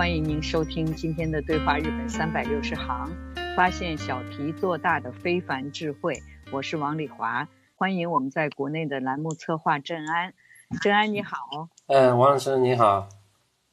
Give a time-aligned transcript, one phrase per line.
[0.00, 3.14] 欢迎您收听今天的对话日本三百六十行，
[3.54, 6.22] 发现小题做大的非凡智慧。
[6.50, 10.32] 我是王丽华，欢迎我们在国内的栏目策划郑安。
[10.80, 11.36] 郑安你好，
[11.86, 13.10] 嗯，王老师你好。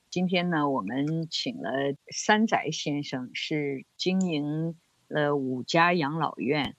[0.10, 1.72] 今天呢，我们请了
[2.10, 4.76] 山宅先生，是经营
[5.08, 6.76] 了五家养老院，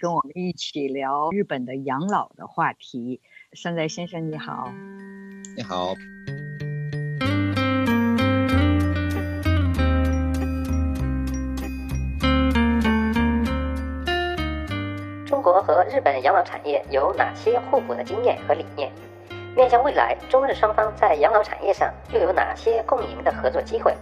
[0.00, 3.20] 跟我们一起聊日本的养老的话题。
[3.54, 4.72] 山宅先生你好，
[5.56, 5.96] 你好。
[15.66, 18.92] 和日本养老产业有哪些互补的经验和理念？
[19.56, 23.96] 面向未来，中日双方在养老产业上又有哪些共赢的合作机会？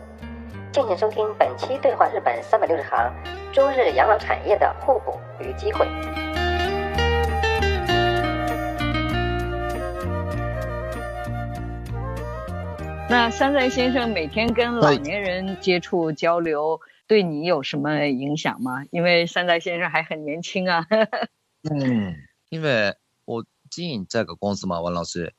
[0.73, 3.15] 敬请收听本期对话日本三百六十行：
[3.53, 5.87] 中日养老产业的互补与机会。
[13.09, 16.81] 那山在先生每天跟老年人接触交流。
[17.07, 18.85] 对你有什么影响吗？
[18.91, 20.86] 因为山寨先生还很年轻啊。
[21.70, 22.17] 嗯，
[22.48, 25.34] 因为我经营这个公司嘛，王老师。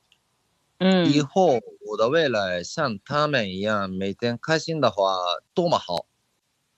[0.78, 1.06] 嗯。
[1.10, 5.16] 以后我的未来像他们一样，每天开心的话，
[5.52, 6.06] 多么好。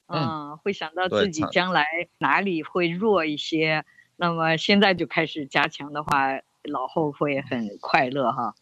[0.09, 1.85] 嗯，会想到自己将来
[2.19, 3.85] 哪里会弱一些，
[4.17, 8.55] 那么现在就开始加强的话，老后会很快乐哈。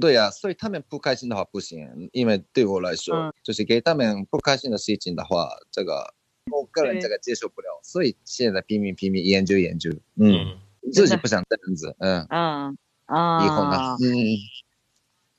[0.00, 6.14] 对呀，所以他们不开心的话不行，因为对我来说，就是给他们不开心的事情的话，这个
[6.50, 10.58] 我个人这个接受不了，所以现在拼命拼命研究研究，嗯，
[10.92, 12.26] 自己不想这样子，嗯。
[12.30, 14.36] 嗯啊，以后呢，嗯。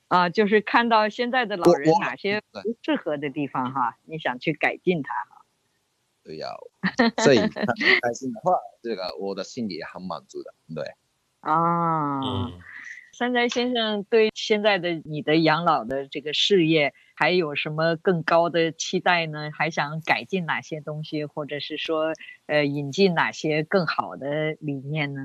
[0.08, 5.44] 啊，就是看到现在的老人哪些不适合的地方哈，你想去改进它哈。
[6.22, 6.48] 对呀，
[7.18, 10.84] 所以开心的话，这个我的心里也很满足的，对。
[11.40, 12.50] 啊。
[13.14, 19.52] 山宅先生对现在的你的养老的这个事业还有什么更高的期待呢？
[19.52, 22.12] 还想改进哪些东西，或者是说，
[22.46, 25.22] 呃，引进哪些更好的理念呢？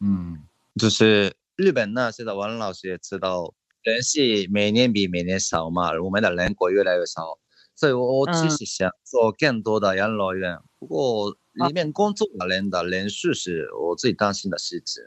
[0.00, 0.44] 嗯，
[0.78, 7.38] 就是日本那些的王老师也知道，人是每年比每年少嘛，我们的人口越来越少，
[7.74, 15.02] 所以我我其实想做更多的养老院，不过里面工作的人的人数是我最担心的事情。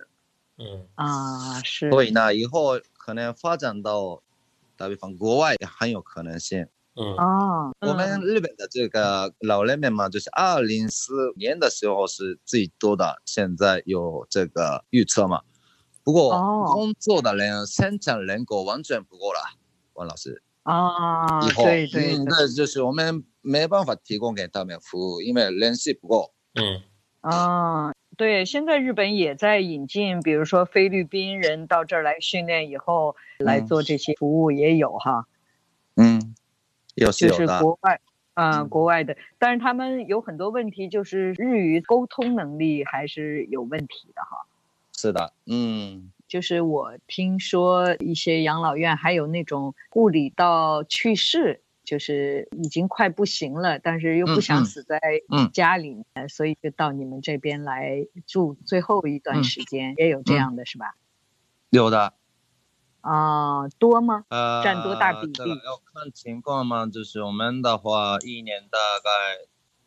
[0.58, 4.22] 嗯啊是，所以呢，以后可能发展到
[4.78, 6.68] 打比方国外也很有可能性。
[6.96, 15.42] 嗯哦，我们日本的这个老人们嘛，就是二零四年的时候是最多的，现在有这个预测嘛。
[16.04, 16.30] 不过
[16.72, 19.40] 工作的人生产人口完全不够了，
[19.94, 20.44] 王老师。
[20.62, 26.32] 啊，以后对对，那就是我们没办法提供给他们服务，因为人气不够。
[26.54, 26.82] 嗯
[27.22, 27.93] 啊。
[28.16, 35.26] 对，现在日本也在引进，比如说菲律宾人到这儿来训练以后来做这些服务也有哈。
[35.96, 36.36] 嗯，
[36.94, 38.00] 有就是国外
[38.36, 44.46] 啊，国外的，但是他们有很多问题，就是日语沟通能力还是有问题的哈。
[44.96, 51.63] 是的，嗯，就是我听说一些养老院还有那种护理到去世。
[51.84, 55.00] 就是已经快不行了，但是又不想死在
[55.52, 60.96] 家里面，所以就到你们这边来住最后一段时间，也有这样的是吧？
[61.70, 62.14] 有的。
[63.02, 64.24] 啊，多吗？
[64.30, 65.50] 呃，占多大比例？
[65.50, 69.10] 要看情况嘛，就是我们的话，一年大概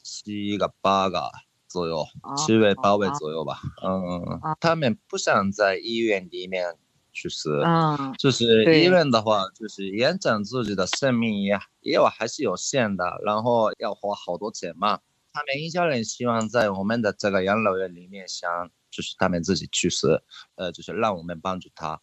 [0.03, 1.31] 七个八个
[1.67, 2.05] 左右，
[2.37, 3.61] 七位八位左右吧。
[3.83, 6.77] 嗯，他们不想在医院里面。
[7.23, 15.01] 就是，嗯，就是医院的话，就是延展自己的生命也也有还是有限的，然后要花好多钱嘛。
[15.33, 20.23] 他们一家人希望在我们的这个养老院里面，想就是他们自己去世，
[20.57, 21.99] 呃，就是让我们帮助他，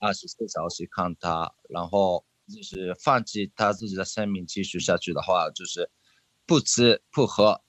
[0.00, 2.24] 二十四小时看他，然后
[2.54, 5.90] 就是放弃他自己的生命继续下去的话，就是
[6.46, 7.60] 不吃不喝。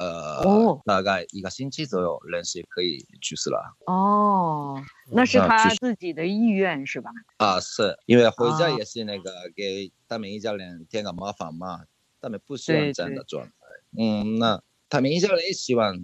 [0.00, 3.76] 呃，大概一个星期左右，人是可以去世了。
[3.84, 4.82] 哦，
[5.12, 7.10] 那是他自己的意愿是吧？
[7.36, 11.84] 啊，是因为回家也是那个给他们一家人添个麻烦嘛，
[12.18, 13.52] 他们不希望这样的状态。
[13.98, 15.94] 嗯，那他们一家人也希望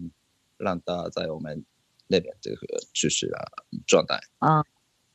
[0.59, 1.65] 让他在我们
[2.07, 3.51] 那边这个去世的
[3.87, 4.21] 状态。
[4.41, 4.63] 啊。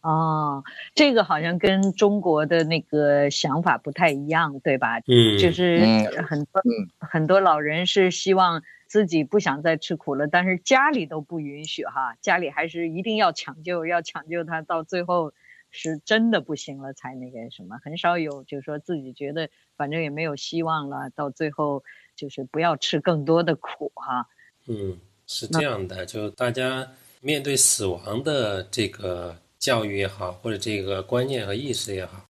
[0.01, 0.63] 哦，
[0.95, 4.97] 这个好像跟中国的那个想法不太一样，对吧？
[5.05, 5.79] 嗯，就是
[6.27, 6.61] 很多
[6.97, 15.33] 很多老人是希望自己不想再吃苦了，但是家里都不允许哈，家里还是一定要抢救，要抢救他到最后
[15.69, 21.83] 是真的不行了才那个什么，很少有就是说自己觉得反正也没有希望了，到最后
[22.15, 24.27] 就是不要吃更多的苦哈。
[24.65, 24.97] 嗯，
[25.27, 26.87] 是这样的，就大家
[27.21, 29.37] 面对死亡的这个。
[29.61, 32.25] 教育也好，或者这个观念和意识也好，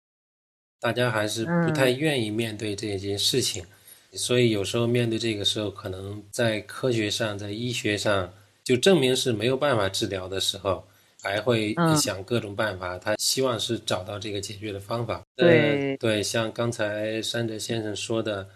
[0.80, 3.64] 大家还是不太愿意面对这件事情，
[4.12, 8.32] 所以有时候面对这个时候，可能在科学上、在医学上
[8.62, 10.86] 就证明是没有办法治疗的时候，
[11.20, 12.96] 还会想各种办法。
[12.96, 15.20] 他希望是找到这个解决的方法。
[15.34, 18.48] 对对，像刚才山哲先生说的，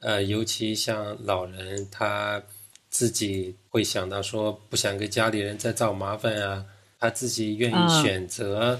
[0.00, 2.42] 呃，尤其像老人，他
[2.90, 6.66] 自己会想到说，不想给家里人再造麻烦啊。
[7.00, 8.78] 他自己愿意选择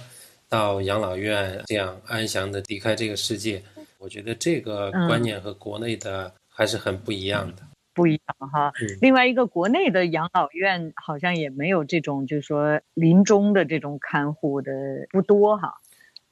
[0.49, 3.62] 到养老院这样安详的离开这个世界，
[3.99, 7.62] 我觉得这个观念和国内的还是很不一样的。
[7.93, 8.72] 不一样哈。
[9.00, 14.73] 另外一个，国内的养老院好像也没有这种，就是说临终的这种看护的
[15.11, 15.75] 不多哈。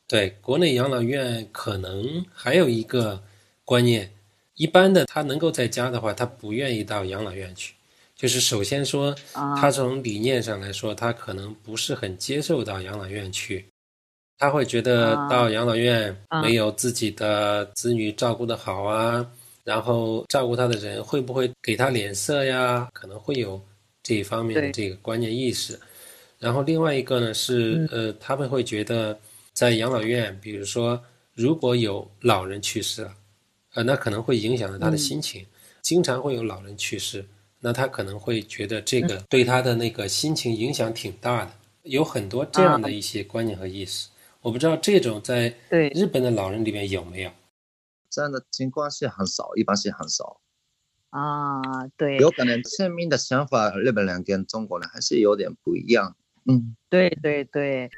[0.07, 3.23] 对，国内养老院可能还有一个
[3.65, 4.11] 观念，
[4.55, 7.75] 一般的他能够在家的话，他不愿意到养老院去。
[8.19, 13.65] 就是首先说，他从理念上来说，他可能不是很接受到养老院去，
[14.39, 19.25] 他会觉得到养老院没有自己的子女照顾的好啊，
[19.63, 22.89] 然后照顾他的人会不会给他脸色呀？
[22.93, 23.63] 可能会有
[24.03, 25.79] 这一方面的这个观念意识。
[26.41, 29.17] 然后另外一个呢是，呃，他们会觉得
[29.53, 31.01] 在养老院，比如说
[31.35, 33.15] 如果有老人去世了，
[33.75, 35.47] 呃，那可能会影响到他的心情，
[35.83, 37.25] 经常会有老人去世。
[37.61, 41.53] 那他可能会觉得这个对他的那个心情影响挺大的，
[41.83, 44.09] 有很多这样的一些观念和意识。
[44.41, 47.31] 我不知道这种在对日本的老人里面有没有
[48.09, 50.41] 这样的情况是很少，一般是很少。
[51.11, 56.17] 啊，对，有可能生命的想法，日本人跟中国人还是有点不一样。
[56.45, 57.91] 嗯，对对对。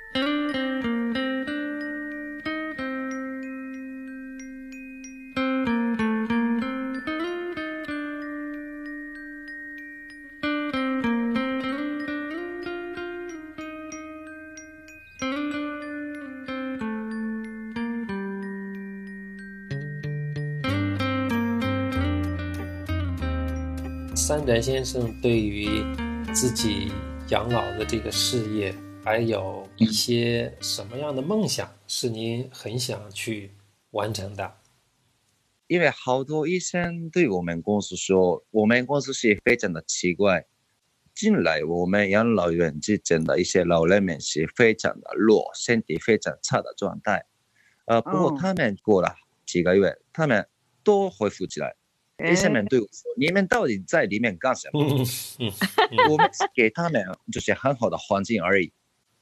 [24.16, 25.82] 三宅先生对于
[26.34, 26.92] 自己
[27.28, 28.74] 养老的这个事业，
[29.04, 33.52] 还有一些什么样的梦想是您很想去
[33.92, 34.52] 完成的？
[35.68, 40.44] 因为好多医生对我们公司说，我们公司是非常的奇怪，
[41.14, 47.24] 进来我们养老院之间的一些老人们是非常的弱，身体非常差的状态。
[47.86, 49.14] 呃，不过他们过了
[49.46, 50.46] 几个月，他们
[50.82, 51.76] 都恢复起来。
[52.28, 54.80] 医生们对我说：“你们到底在里面干什么？”
[56.10, 58.72] 我们给他们就是很好的环境而已。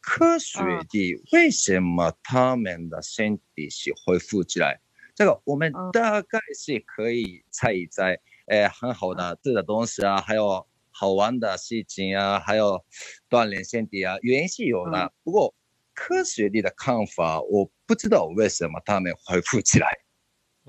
[0.01, 4.81] 科学的，为什么他们的身体是恢复起来？
[5.15, 8.19] 这个我们大概是可以猜一猜。
[8.47, 12.83] 呃，很好的吃的东西啊，还有好玩的事情啊，还有
[13.29, 15.13] 锻炼身体啊，原因是有的。
[15.23, 15.55] 不过
[15.93, 19.87] 科学的看法，我不知道为什么他们恢复起来。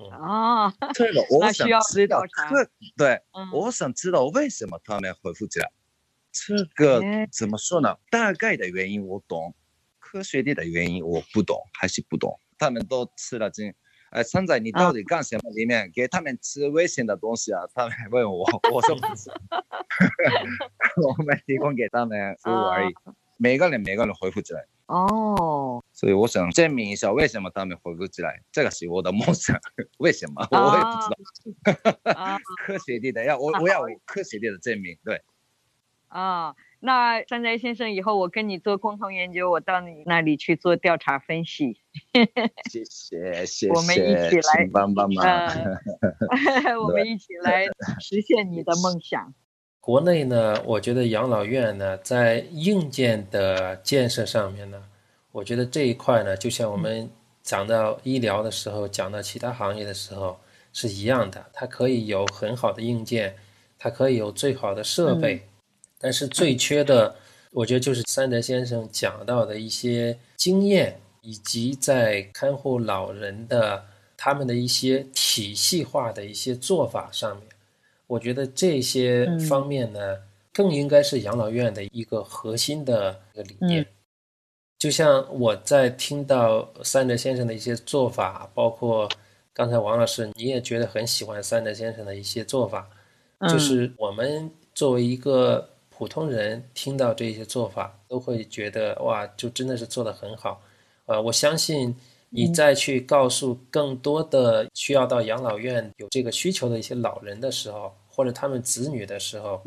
[0.07, 3.21] 啊， 这个我想知道，这对，
[3.53, 5.71] 我想知道为什么他们恢复起来。
[6.31, 7.01] 这个
[7.31, 7.97] 怎么说呢？
[8.11, 9.53] 大概的原因我懂，
[9.99, 12.39] 科学的原因我不懂，还是不懂。
[12.57, 13.73] 他们都吃了惊，
[14.11, 15.49] 哎，三仔你到底干什么？
[15.51, 17.61] 里面给他们吃危险的东西啊？
[17.73, 19.31] 他们问我，我说不是
[21.07, 22.93] 我们提供给他们服务而已。
[23.37, 24.65] 每个人每个人回复起来。
[24.89, 29.55] 哦，所以我想证明一下为什么他们回不起来，这个是我的梦想。
[29.99, 31.53] 为什么我也不知
[32.03, 32.39] 道。
[32.65, 35.21] 科学的要我我要科学的证明，对。
[36.07, 41.79] 啊，那山斋先生，以后我跟你做共同研究，我到你那里去做调查分析。
[42.71, 43.69] 谢谢，谢谢。
[43.69, 45.23] 我们一起来帮帮忙。
[46.81, 47.67] 我们一起来
[47.99, 49.35] 实现你的梦想。
[49.81, 54.83] 国内呢，我觉得养老院呢，在硬件的建设上面呢，
[55.31, 57.09] 我觉得这一块呢，就像我们
[57.41, 60.37] 讲到医疗的时候，讲到其他行业的时候
[60.73, 63.35] 是一样的，它可以有很好的硬件，
[63.77, 65.41] 它可以有最好的设备。
[65.99, 67.15] 但是最缺的，
[67.51, 73.83] 我觉得就是三德先生讲到的一些经验，以及在看护老人的
[74.15, 77.47] 他们的一些体系化的一些做法上面，
[78.09, 80.17] 我觉得这些方面呢，
[80.51, 83.85] 更应该是养老院的一个核心的一个理念。
[84.79, 89.07] 就像我在听到三德先生的一些做法，包括
[89.53, 92.89] 刚才王老师你也觉得很喜欢三德先生的一些做法，
[93.47, 95.69] 就是我们作为一个。
[95.99, 100.61] 普通人听到这些做法，都会觉得哇，就真的是做得很好，
[101.07, 101.93] 呃，我相信
[102.29, 109.63] 你再去告诉更多的需要到养老院有这个需求的一些老人的时候，或者他们子女的时候，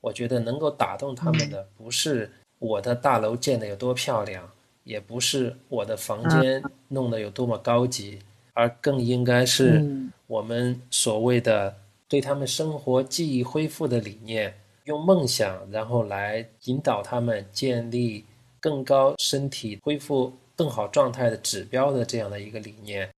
[0.00, 2.28] 我觉得能够打动他们的，不是
[2.58, 4.50] 我的大楼建得有多漂亮，
[4.82, 8.18] 也不是我的房间弄得有多么高级，
[8.54, 9.80] 而更应该是
[10.26, 11.76] 我们所谓的
[12.08, 14.52] 对他们生活记忆恢复的理念。
[14.86, 18.24] 用梦想，然后来引导他们建立
[18.58, 23.08] 更高身体恢复更好状态的指标的这样的一个理念，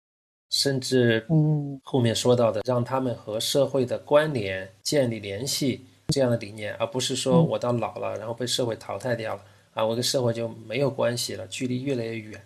[0.54, 12.40] 甚至嗯后面说到的让他们和社会的关联建立联系这样的理念，而不是说我到老了然后被社会淘汰掉了啊，我跟社会就没有关系了，距离越来越远。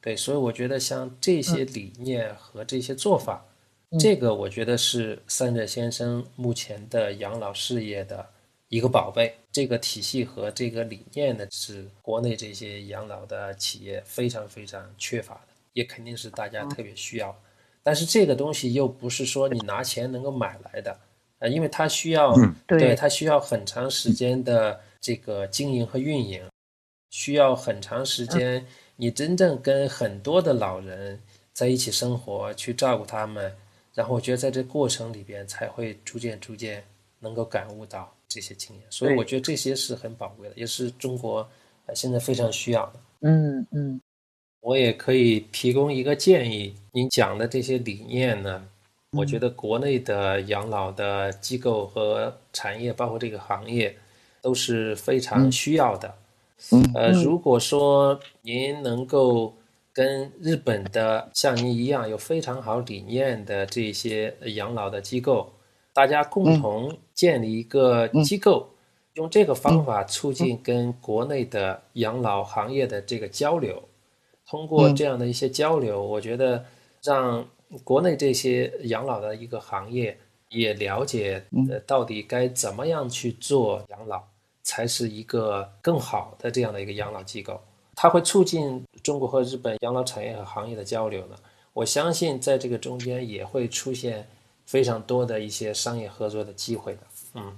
[0.00, 3.44] 对，所以我觉得像这些理念和这些做法，
[4.00, 8.26] 这个我觉得是三者先生目前的养老事业的。
[8.68, 17.38] 一个宝贝，这个体系和这个理念呢，是国内这些养老的企业非常非常缺乏的，也肯定是大家特别需要。
[17.82, 20.98] 但是这个东西又不是说你拿钱能够买来的，
[21.38, 22.34] 呃，因为它需要，
[22.66, 26.42] 对它需要很长时间的这个经营和运营，
[27.10, 31.20] 需要很长时间，你真正跟很多的老人
[31.52, 33.54] 在一起生活，去照顾他们，
[33.94, 36.84] 然后我觉得在这过程里边才会逐渐逐渐
[37.20, 38.12] 能够感悟到。
[38.32, 41.46] 这些经验，所以我觉得这些是很宝贵的，也是中国
[41.94, 43.00] 现在非常需要的。
[43.20, 44.00] 嗯嗯，
[44.62, 48.64] 我也可以提供一个建议，您讲的这些理念呢，
[49.10, 53.96] 我觉得国内的养老的机构和产业，包括这个行业，
[54.40, 56.14] 都是非常需要的。
[56.94, 59.52] 呃，如果说您能够
[59.92, 65.52] 跟日本的像您一样有非常好理念的这些养老的机构。
[65.94, 68.66] 大家共同建立一个机构，
[69.12, 73.82] 用这个方法促进跟国内的养老行业的这个交流。
[74.52, 76.62] 通过这样的一些交流，我觉得
[77.02, 77.42] 让
[77.82, 80.14] 国内这些养老的一个行业
[80.50, 84.22] 也了解，呃，到底该怎么样去做养老，
[84.62, 87.58] 才是一个更好的这样的一个养老机构。
[87.94, 91.36] 它会促进中国和日本养老产业和行业的交流呢。
[91.72, 94.28] 我相信在这个中间也会出现。
[94.64, 97.00] 非常多的一些商业合作的机会的，
[97.34, 97.52] 嗯，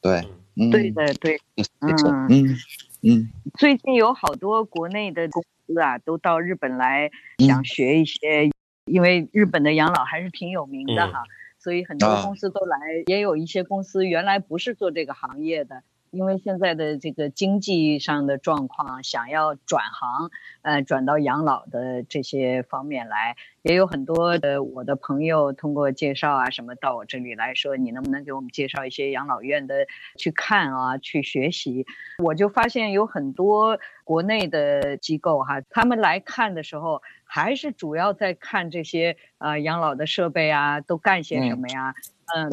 [0.00, 0.22] 对，
[0.70, 1.40] 对的，对，
[1.80, 1.96] 嗯
[2.28, 2.56] 嗯
[3.02, 8.50] 嗯，最近有好多国内的公司啊，都到日本来想学一些，
[8.86, 11.22] 因为日本的养老还是挺有名的哈，
[11.58, 15.82] 所以很多公司都来，也有一些公司原来不是做这个行业的。
[16.10, 20.30] 因为现在的这个经济上的状况，想要转行，
[20.62, 29.86] 呃，转到养老的这些方面来，也有很多的我的朋友通过介绍啊什么到我这里来说，你能不能给我们介绍一些养老院的
[30.16, 31.86] 去看啊，去学习？
[32.22, 41.90] 我就发现有很多国内的机构哈，他们来看的时候，还是主要在看这些呃养老的设备啊，都干些什么呀？
[41.90, 41.94] 嗯，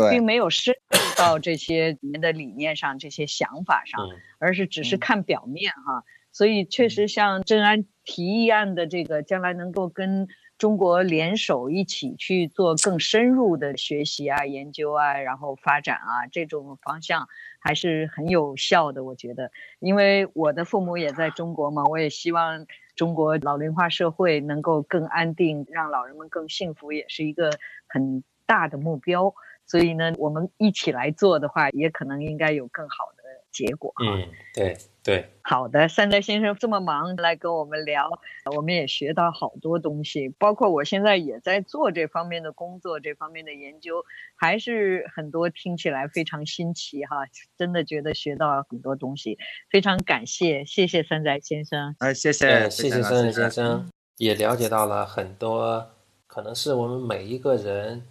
[0.09, 4.07] 并没有深入到这些里面的理念上、这些想法上，
[4.39, 6.03] 而是只是看表面哈。
[6.31, 10.27] 所以确实，像郑安提议案的这个，将来能够跟
[10.57, 17.27] 中国联手一起去做更深入的学习啊、研究啊，然后发展啊，这种方向
[17.59, 19.05] 还是很有效的。
[19.05, 22.65] 我觉得，因为我的父母也在中国嘛，我也希望
[22.95, 27.49] 中国老龄化社会能够更安定，让老人们更幸福，也是一个
[27.87, 29.33] 很大的目标。
[29.65, 33.93] 所以呢，我们一起来做的话，也可能应该有更好的结果。
[34.03, 38.09] 嗯，对，对，好的，三德先生这么忙来跟我们聊，
[38.55, 44.03] 我们也学到好多东西，包括我现在也在做这方面的工作，这方面的研究，
[44.35, 47.25] 还是很多听起来非常新奇哈，
[47.57, 49.37] 真的觉得学到很多东西，
[49.69, 55.91] 非常感谢，谢谢三宅先生，哎，谢谢，谢谢三宅先生，也了解到了很多，
[56.27, 58.03] 可能是我们每一个人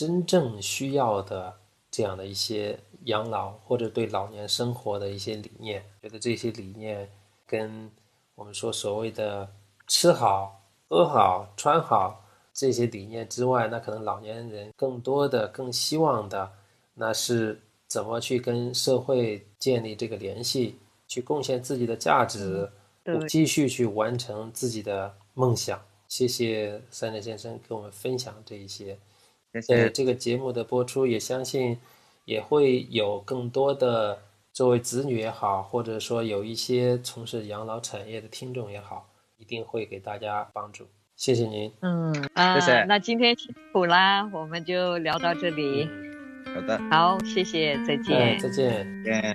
[0.00, 1.54] 真正需要的
[1.90, 2.78] 这样的一些。
[3.04, 7.10] 养老或者对老年生活的一些理念，觉得这些理念
[7.46, 7.90] 跟
[8.34, 9.50] 我们说所谓的
[9.86, 16.52] 吃好、喝好、穿好这些理念之外，那可能老年人更多的、更希望的，
[16.92, 20.78] 那是怎么去跟社会建立这个联系，
[21.08, 22.70] 去贡献自己的价值，
[23.26, 25.80] 继续去完成自己的梦想。
[26.06, 28.98] 谢谢三联先生跟我们分享这一些。
[29.52, 31.78] 在这个节目的播出，也相信。
[32.26, 34.20] 也会有更多的
[34.52, 40.86] 作为子女也好，或者说有一些从事养老产业的听众也好，一定会给大家帮助。
[41.16, 41.72] 谢谢您。
[41.80, 42.14] 嗯，
[42.54, 42.84] 谢谢。
[42.84, 45.88] 那今天辛苦啦，我们就聊到这里。
[46.54, 46.78] 好的。
[46.88, 48.38] 好，谢谢，再见。
[48.38, 49.02] 再见。
[49.02, 49.34] 再见。